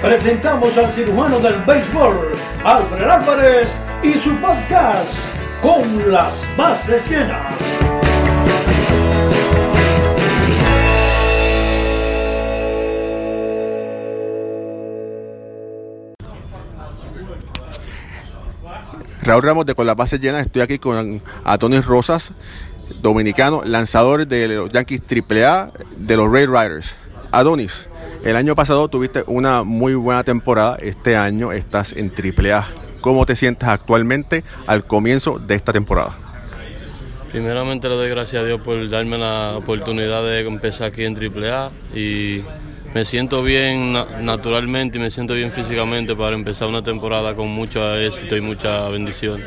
[0.00, 2.32] presentamos al cirujano del béisbol,
[2.64, 3.68] Alfred Álvarez,
[4.02, 5.12] y su podcast,
[5.62, 7.54] Con las bases llenas.
[19.22, 22.32] Raúl Ramos de Con las bases llenas, estoy aquí con Antonio Rosas,
[23.02, 26.94] dominicano, lanzador de los Yankees AAA de los Ray Riders.
[27.32, 27.88] Adonis,
[28.24, 32.64] el año pasado tuviste una muy buena temporada, este año estás en AAA.
[33.00, 36.14] ¿Cómo te sientes actualmente al comienzo de esta temporada?
[37.30, 41.70] Primeramente le doy gracias a Dios por darme la oportunidad de empezar aquí en AAA
[41.94, 42.42] y
[42.94, 47.48] me siento bien na- naturalmente y me siento bien físicamente para empezar una temporada con
[47.48, 49.42] mucho éxito y mucha bendición.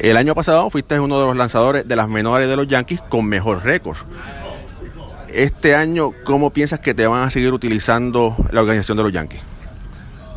[0.00, 3.26] El año pasado fuiste uno de los lanzadores de las menores de los Yankees con
[3.26, 3.96] mejor récord.
[5.32, 9.40] Este año, ¿cómo piensas que te van a seguir utilizando la organización de los Yankees?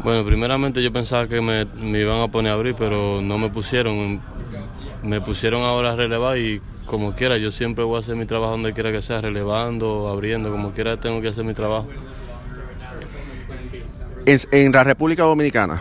[0.03, 3.49] Bueno, primeramente yo pensaba que me, me iban a poner a abrir, pero no me
[3.49, 4.21] pusieron.
[5.01, 8.51] Me pusieron ahora a relevar y como quiera, yo siempre voy a hacer mi trabajo
[8.51, 11.87] donde quiera que sea, relevando, abriendo, como quiera tengo que hacer mi trabajo.
[14.25, 15.79] En, en la República Dominicana,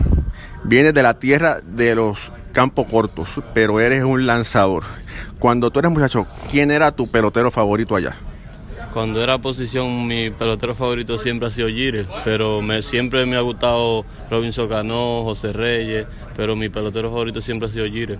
[0.63, 4.83] vienes de la tierra de los campos cortos, pero eres un lanzador.
[5.39, 8.15] Cuando tú eres muchacho, ¿quién era tu pelotero favorito allá?
[8.93, 13.41] Cuando era posición, mi pelotero favorito siempre ha sido Jeter, pero me, siempre me ha
[13.41, 16.05] gustado Robinson Cano, José Reyes,
[16.35, 18.19] pero mi pelotero favorito siempre ha sido Jeter.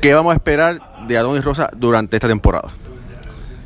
[0.00, 2.70] ¿Qué vamos a esperar de Adonis Rosa durante esta temporada?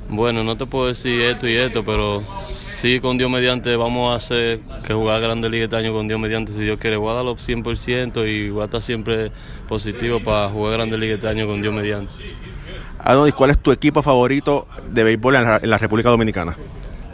[0.08, 4.16] Bueno, no te puedo decir esto y esto, pero sí con Dios mediante vamos a
[4.16, 7.14] hacer que jugar Grande Liga este año con Dios mediante, si Dios quiere, voy a
[7.14, 9.30] darlo 100% y voy a estar siempre
[9.68, 12.12] positivo para jugar Grande Liga este año con Dios mediante.
[13.06, 16.56] Adonis, ¿cuál es tu equipo favorito de béisbol en la, en la República Dominicana?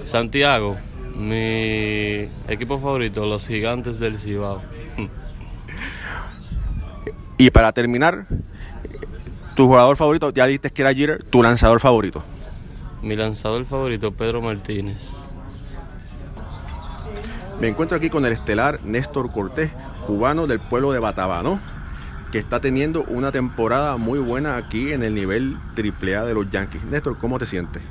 [0.07, 0.79] Santiago,
[1.15, 4.63] mi equipo favorito, los Gigantes del Cibao.
[7.37, 8.27] Y para terminar,
[9.55, 12.25] tu jugador favorito, ya dijiste que era Jeter, tu lanzador favorito.
[13.03, 15.29] Mi lanzador favorito, Pedro Martínez.
[17.61, 19.71] Me encuentro aquí con el estelar Néstor Cortés,
[20.07, 21.61] cubano del pueblo de Batabano,
[22.33, 26.83] que está teniendo una temporada muy buena aquí en el nivel AAA de los Yankees.
[26.85, 27.83] Néstor, ¿cómo te sientes?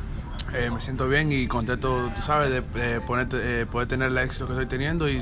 [0.53, 4.17] Eh, me siento bien y contento, tú sabes, de eh, ponerte- eh, poder tener el
[4.17, 5.21] éxito que estoy teniendo y,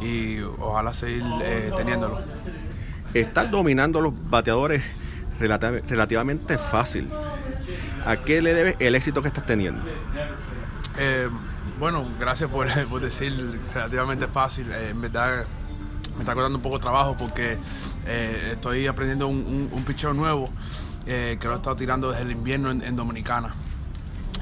[0.00, 2.20] y ojalá seguir eh, teniéndolo.
[3.14, 4.82] Estás dominando los bateadores
[5.40, 7.08] relati- relativamente fácil.
[8.06, 9.80] ¿A qué le debes el éxito que estás teniendo?
[10.98, 11.28] Eh,
[11.80, 13.32] bueno, gracias por, por decir
[13.74, 14.70] relativamente fácil.
[14.72, 15.46] En verdad
[16.16, 17.58] me está costando un poco de trabajo porque
[18.06, 20.48] eh, estoy aprendiendo un, un, picheo nuevo
[21.06, 23.54] eh, que lo he estado tirando desde el invierno en, Dominicana.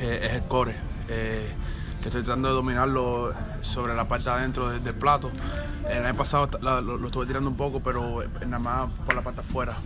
[0.00, 0.76] Eh, es el core.
[1.06, 5.30] que estoy tratando de dominarlo sobre la parte de adentro del, plato.
[5.88, 9.76] El año pasado lo, estuve tirando un poco, pero nada más por la parte afuera,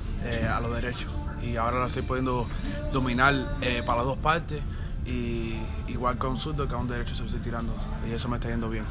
[0.53, 1.09] a lo derecho.
[1.43, 2.47] Y ahora lo estoy pudiendo
[2.93, 3.34] dominar
[3.84, 4.62] para las dos partes.
[5.06, 5.55] Y
[5.89, 7.75] igual con un zurdo que a un derecho se lo estoy tirando.
[8.09, 8.84] Y eso me está yendo bien.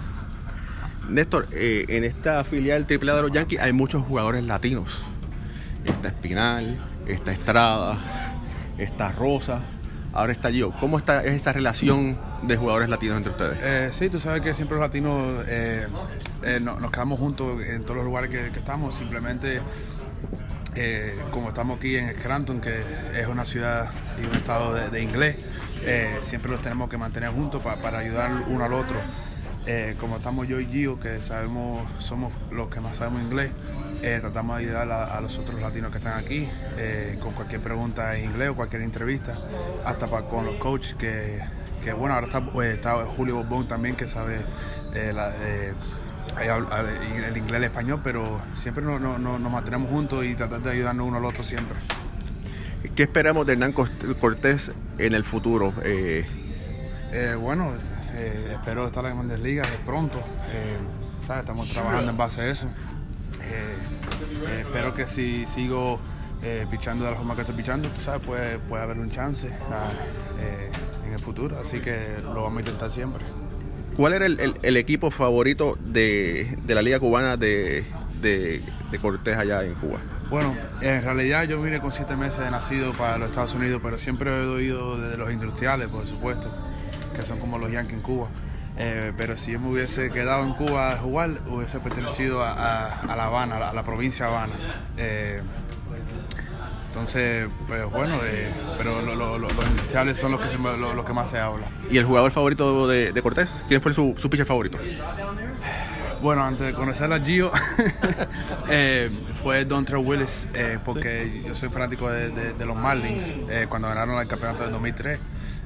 [1.10, 5.02] Néstor, eh, en esta filial AAA de los Yankees hay muchos jugadores latinos.
[5.86, 6.78] Está Espinal,
[7.08, 7.98] está Estrada,
[8.78, 9.60] está Rosa,
[10.14, 10.72] ahora está Gio.
[10.80, 13.58] ¿Cómo está esa relación de jugadores latinos entre ustedes?
[13.62, 15.88] Eh, sí, tú sabes que siempre los latinos eh,
[16.44, 18.96] eh, no- nos quedamos juntos en todos los lugares que, estamos.
[18.96, 19.60] Simplemente,
[21.32, 22.82] como estamos aquí en Scranton, que
[23.20, 23.92] es una ciudad
[24.22, 25.36] y un estado de, inglés,
[26.22, 28.96] siempre los tenemos que mantener juntos pa- para ayudar uno al otro.
[29.66, 33.50] Eh, como estamos yo y Gio, que sabemos, somos los que más sabemos inglés,
[34.02, 37.62] eh, tratamos de ayudar a, a los otros latinos que están aquí eh, con cualquier
[37.62, 39.34] pregunta en inglés o cualquier entrevista,
[39.86, 41.40] hasta pa- con los coaches que,
[41.82, 44.42] que, bueno, ahora está, pues, está Julio Bombón también, que sabe
[45.14, 45.76] la- el
[47.38, 50.72] inglés y el español, pero siempre no- no- no- nos mantenemos juntos y tratar de
[50.72, 51.78] ayudarnos uno al otro siempre.
[52.96, 55.74] ¿Qué esperamos de Hernán Cort- Cortés en el futuro?
[55.84, 56.26] Eh,
[57.40, 57.72] bueno,
[58.14, 60.20] eh, espero estar en Grandes Ligas de pronto.
[60.20, 60.78] Eh,
[61.28, 61.42] ¿sabes?
[61.42, 62.68] Estamos trabajando en base a eso.
[63.42, 63.76] Eh,
[64.48, 66.00] eh, espero que si sigo
[66.44, 69.50] eh, pichando de la forma que estoy pichando, tú sabes, puede, puede haber un chance
[69.72, 69.90] ah,
[70.40, 70.70] eh,
[71.08, 71.58] en el futuro.
[71.60, 73.24] Así que lo vamos a intentar siempre.
[73.96, 77.86] ¿Cuál era el, el- el equipo favorito de, de la Liga Cubana de,
[78.22, 78.62] de-
[78.92, 80.00] de Cortés allá en Cuba?
[80.30, 84.00] Bueno, en realidad yo vine con siete meses de nacido para los Estados Unidos, pero
[84.00, 86.50] siempre he oído desde los industriales, por supuesto,
[87.14, 88.28] que son como los Yankees en Cuba.
[88.78, 93.16] Eh, pero si yo me hubiese quedado en Cuba a jugar, hubiese pertenecido a, a-
[93.16, 94.54] La Habana, a la, provincia de Habana.
[94.98, 95.42] Eh,
[96.88, 100.78] entonces, pues bueno, eh, pero lo- lo- lo- los industriales son los que, se me-
[100.78, 101.66] lo, lo que más se habla.
[101.90, 103.52] ¿Y el jugador favorito de, de Cortés?
[103.68, 104.78] ¿Quién fue su, su pitcher favorito?
[106.24, 107.52] Bueno, antes de conocer a Gio,
[108.70, 109.12] eh,
[109.44, 113.36] fue Dontre Willis, eh, porque yo soy fanático de, de- de los Marlins.
[113.50, 115.20] Eh, cuando ganaron el campeonato del 2003,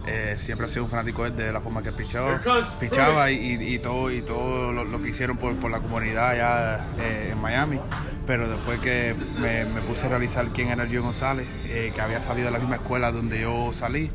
[0.07, 2.41] eh, siempre he sido un fanático de, la forma que pichaba,
[2.79, 6.29] pichaba y, y- y todo, y todo lo, lo que hicieron por, por la comunidad
[6.29, 6.85] allá
[7.31, 7.79] en Miami.
[8.25, 12.47] Pero después que me, me puse a realizar quién era Gio González, que había salido
[12.47, 14.09] de la misma escuela donde yo salí,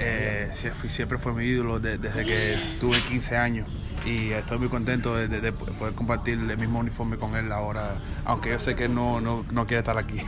[0.00, 3.68] sie- siempre fue mi ídolo de- desde que tuve 15 años
[4.04, 7.96] y estoy muy contento de, de- de poder compartir el mismo uniforme con él ahora,
[8.24, 10.18] aunque yo sé que no, no, no quiere estar aquí.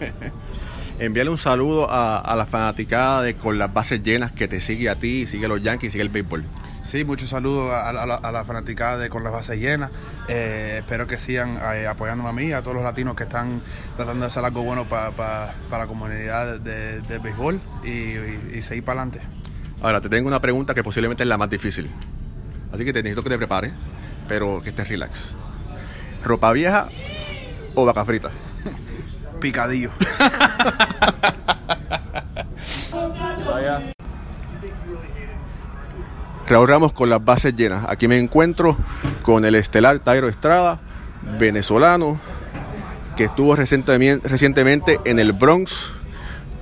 [0.98, 4.88] Envíale un saludo a, a la fanaticada de Con las Bases Llenas que te sigue
[4.88, 6.44] a ti, sigue a los Yankees, sigue el béisbol.
[6.84, 9.90] Sí, muchos saludos a, a la, a la fanaticada de Con las Bases Llenas.
[10.28, 13.60] Eh, espero que sigan eh, apoyándome a mí a todos los latinos que están
[13.96, 18.52] tratando de hacer algo bueno pa- pa- para la comunidad de, de béisbol y, y-
[18.58, 19.26] y seguir para adelante.
[19.82, 21.90] Ahora, te tengo una pregunta que posiblemente es la más difícil.
[22.74, 23.72] Así que te necesito que te prepares,
[24.26, 25.16] pero que estés relax.
[26.24, 26.88] ¿Ropa vieja
[27.76, 28.30] o vaca frita?
[29.40, 29.90] Picadillo.
[36.48, 37.86] Raúl Ramos con las bases llenas.
[37.88, 38.76] Aquí me encuentro
[39.22, 40.80] con el estelar Tairo Estrada,
[41.38, 42.18] venezolano,
[43.16, 45.92] que estuvo recientemente, en el Bronx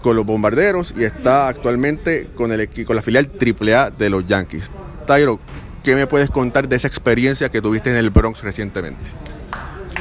[0.02, 4.70] con los bombarderos y está actualmente con, el, con la filial AAA de los Yankees.
[5.06, 5.40] Tairo,
[5.82, 9.10] ¿qué me puedes contar de esa experiencia que tuviste en el Bronx recientemente?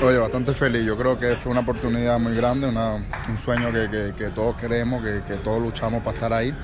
[0.04, 0.84] Oye, bastante feliz.
[0.84, 5.62] Yo creo que fue una oportunidad muy grande, un sueño que, todos queremos, que, todos
[5.62, 6.56] luchamos para estar ahí.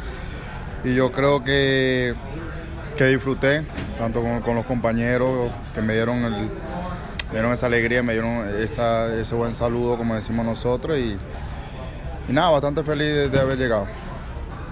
[0.83, 2.15] Y yo creo que,
[2.95, 3.63] que disfruté,
[3.97, 6.49] tanto con, los compañeros que me dieron,
[7.31, 10.97] dieron esa alegría, me dieron ese buen saludo, como decimos nosotros.
[10.97, 11.17] Y,
[12.29, 13.87] nada, bastante feliz de haber llegado.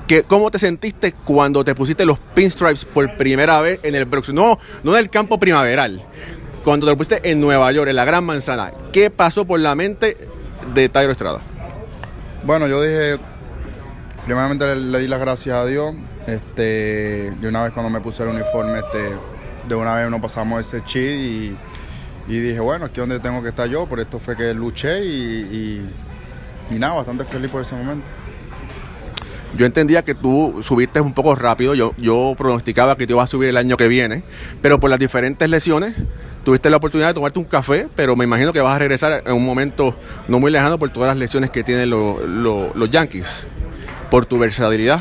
[0.07, 4.31] ¿Qué, ¿Cómo te sentiste cuando te pusiste los pinstripes por primera vez en el Bronx?
[4.31, 6.05] No, no en el campo primaveral.
[6.63, 8.71] Cuando te lo pusiste en Nueva York, en la Gran Manzana.
[8.93, 10.15] ¿Qué pasó por la mente
[10.75, 11.39] de Tairo Estrada?
[12.43, 13.17] Bueno, yo dije,
[14.25, 15.95] primeramente le, di las gracias a Dios.
[16.27, 19.15] Este, de una vez cuando me puse el uniforme, este,
[19.67, 21.57] de una vez nos pasamos ese chip
[22.27, 23.87] y, dije, bueno, aquí es donde tengo que estar yo.
[23.87, 25.83] Por esto fue que luché y,
[26.69, 28.07] y nada, bastante feliz por ese momento.
[29.57, 33.27] Yo entendía que tú subiste un poco rápido, yo, yo pronosticaba que te ibas a
[33.31, 34.23] subir el año que viene,
[34.61, 35.93] pero por las diferentes lesiones
[36.43, 39.33] tuviste la oportunidad de tomarte un café, pero me imagino que vas a regresar en
[39.33, 39.95] un momento
[40.27, 43.45] no muy lejano por todas las lesiones que tienen lo- lo- los Yankees,
[44.11, 44.99] por tu versatilidad.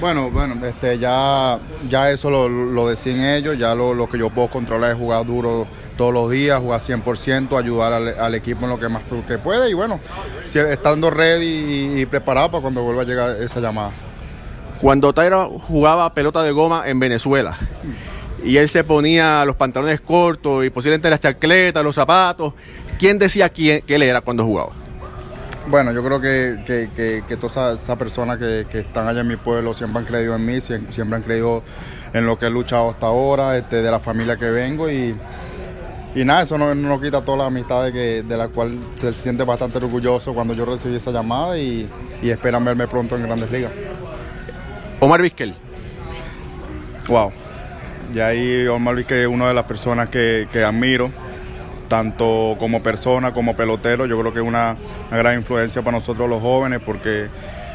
[0.00, 1.58] Bueno, bueno, este, ya,
[1.88, 5.24] ya eso lo, lo decían ellos, ya lo, lo que yo puedo controlar es jugar
[5.26, 5.66] duro
[6.00, 9.68] todos los días, jugar 100%, ayudar al, al equipo en lo que más que puede
[9.68, 10.00] y bueno,
[10.46, 13.90] estando ready y, y preparado para cuando vuelva a llegar esa llamada.
[14.80, 17.54] Cuando Tairo jugaba pelota de goma en Venezuela
[18.42, 22.54] y él se ponía los pantalones cortos y posiblemente las chancletas, los zapatos,
[22.98, 24.70] ¿quién decía quién, que él era cuando jugaba?
[25.66, 29.28] Bueno, yo creo que, que, que, que todas esas personas que, que están allá en
[29.28, 31.62] mi pueblo siempre han creído en mí, siem- siempre han creído
[32.14, 35.14] en lo que he luchado hasta ahora, este, de la familia que vengo y,
[36.14, 39.12] y nada, eso no, no quita toda la amistad de, que, de la cual se
[39.12, 41.88] siente bastante orgulloso cuando yo recibí esa llamada y,
[42.20, 43.70] y esperan verme pronto en Grandes Ligas.
[44.98, 45.54] Omar Vizquel.
[47.06, 47.30] Wow.
[48.12, 51.12] Y ahí Omar Vizquel es una de las personas que, que admiro,
[51.86, 54.04] tanto como persona como pelotero.
[54.06, 54.74] Yo creo que es una,
[55.08, 57.28] una gran influencia para nosotros los jóvenes porque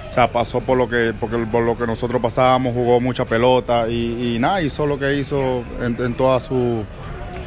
[0.09, 3.87] o sea, pasó por lo, que, porque, por lo que nosotros pasábamos, jugó mucha pelota
[3.87, 6.83] y, y nada, hizo lo que hizo en, en toda su,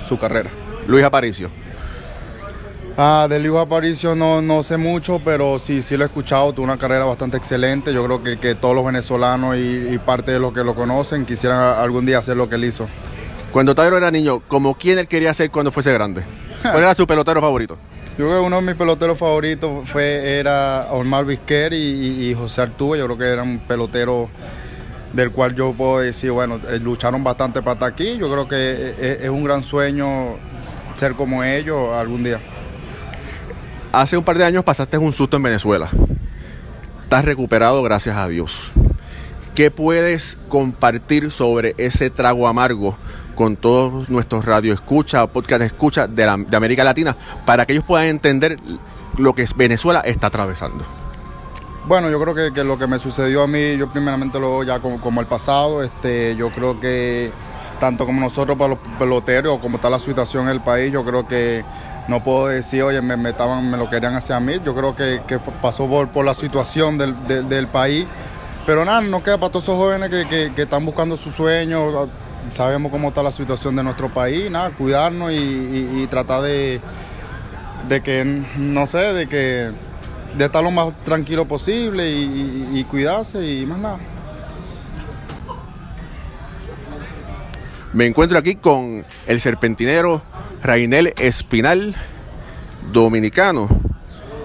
[0.07, 0.51] su carrera.
[0.89, 1.51] Luis Aparicio.
[2.97, 6.55] Ah, de Luis Aparicio no, no sé mucho, pero sí, sí lo he escuchado.
[6.55, 7.93] Tuvo una carrera bastante excelente.
[7.93, 11.27] Yo creo que, que todos los venezolanos y, y, parte de los que lo conocen
[11.27, 12.89] quisieran algún día hacer lo que él hizo.
[13.53, 16.23] Cuando Tairo era niño, ¿como quién él quería ser cuando fuese grande?
[16.63, 17.77] ¿Cuál era su pelotero favorito?
[18.17, 22.63] Yo creo que uno de mis peloteros favoritos fue, era Omar Vizquer y, y, José
[22.63, 22.97] Artúa.
[22.97, 24.31] Yo creo que eran peloteros
[25.13, 28.17] del cual yo puedo decir, bueno, eh, lucharon bastante para estar aquí.
[28.17, 30.37] Yo creo que es, es un gran sueño
[30.99, 32.41] ser como ellos algún día.
[33.93, 35.89] Hace un par de años pasaste un susto en Venezuela.
[37.05, 38.73] Estás recuperado, gracias a Dios.
[39.55, 42.97] ¿Qué puedes compartir sobre ese trago amargo
[43.35, 47.85] con todos nuestros radioescuchas o podcast escucha de, la, de América Latina para que ellos
[47.85, 48.59] puedan entender
[49.17, 50.85] lo que Venezuela está atravesando?
[51.87, 54.63] Bueno, yo creo que, que, lo que me sucedió a mí, yo primeramente lo veo
[54.65, 55.83] ya como, como, el pasado.
[55.83, 57.33] Este, yo creo que
[57.79, 61.27] tanto como nosotros para los peloteros, como está la situación en el país, yo creo
[61.27, 61.65] que
[62.09, 64.55] no puedo decir, oye, me, estaban, me lo querían hacer a mí.
[64.65, 65.21] Yo creo que,
[65.61, 68.07] pasó por, por, la situación del, del, país.
[68.67, 72.09] Pero nada, no queda para todos esos jóvenes que, que, están buscando sus sueños.
[72.51, 74.51] Sabemos cómo está la situación de nuestro país.
[74.51, 76.81] Nada, cuidarnos y, y, tratar de,
[77.89, 78.25] de que,
[78.57, 79.71] no sé, de que
[80.37, 83.99] de estar lo más tranquilo posible y cuidarse y más nada.
[87.99, 90.23] Me encuentro aquí con el serpentinero
[90.63, 91.97] Rainel Espinal,
[92.93, 93.69] dominicano.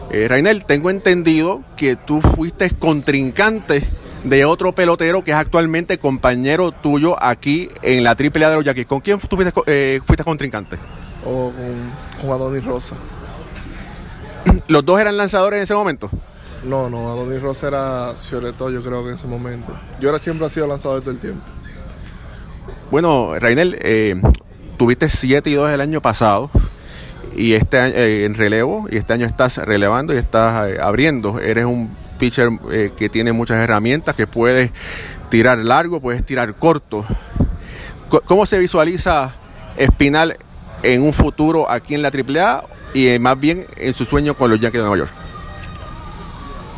[0.10, 3.88] Eh, Rainel, tengo entendido que tú fuiste contrincante
[4.24, 8.88] de otro pelotero que es actualmente compañero tuyo aquí en la AAA de los Yaquis.
[8.88, 10.80] ¿Con quién tú fuiste, eh, fuiste contrincante?
[11.24, 11.92] O con,
[12.22, 12.96] con Adonis Rosa.
[14.68, 16.10] ¿Los dos eran lanzadores en ese momento?
[16.64, 18.14] No, no, Adonis Rosa era
[18.58, 19.80] todo, yo creo que en ese momento.
[20.00, 21.46] Yo era siempre ha sido lanzador todo el tiempo.
[22.94, 24.14] Bueno, Rainel, eh,
[24.78, 26.52] tuviste 7 y 2 el año pasado
[27.36, 31.40] y este año eh, en relevo y este año estás relevando y estás eh, abriendo.
[31.40, 34.70] Eres un pitcher eh, que tiene muchas herramientas, que puedes
[35.32, 37.04] tirar largo, puedes tirar corto.
[38.26, 39.34] ¿Cómo se visualiza
[39.76, 40.38] Espinal
[40.84, 44.52] en un futuro aquí en la AAA y eh, más bien en su sueño con
[44.52, 45.14] los Yankees de Nueva York?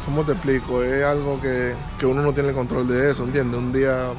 [0.05, 0.81] ¿Cómo te explico?
[0.81, 3.59] Es algo que, que uno no tiene control de eso, ¿entiendes?
[3.59, 4.13] Un día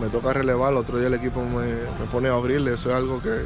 [0.00, 1.74] me toca relevar, el otro día el equipo me,
[2.10, 3.44] pone a abrirle, eso es algo que,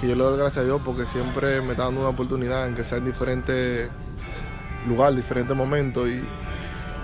[0.00, 2.74] que, yo le doy gracias a Dios porque siempre me está dando una oportunidad en
[2.74, 3.88] que sea en diferentes
[4.86, 6.24] lugares, diferentes momentos y,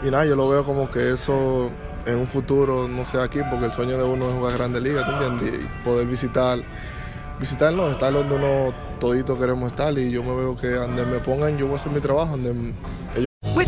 [0.06, 1.70] y nada, yo lo veo como que eso
[2.06, 5.04] en un futuro no sea aquí porque el sueño de uno es jugar Grande Liga,
[5.04, 5.60] ¿tú entiendes?
[5.60, 6.58] Y poder visitar,
[7.38, 11.56] visitarnos, estar donde uno todito queremos estar y yo me veo que donde me pongan
[11.56, 12.74] yo voy a hacer mi trabajo, donde
[13.14, 13.27] ellos